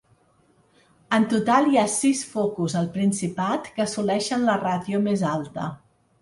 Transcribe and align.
En 1.17 1.27
total 1.33 1.67
hi 1.73 1.77
ha 1.81 1.83
sis 1.95 2.21
focus 2.31 2.77
al 2.81 2.89
Principat 2.95 3.69
que 3.77 3.85
assoleixen 3.87 4.49
la 4.49 4.57
ràtio 4.65 5.03
més 5.11 5.27
alta. 5.35 5.69